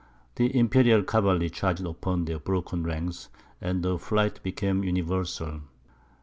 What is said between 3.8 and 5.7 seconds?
the flight became universal.